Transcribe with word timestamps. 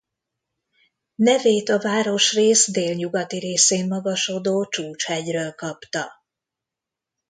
Nevét 1.15 1.69
a 1.69 1.79
városrész 1.79 2.71
délnyugati 2.71 3.37
részén 3.39 3.87
magasodó 3.87 4.65
Csúcs-hegyről 4.65 5.51
kapta. 5.51 6.11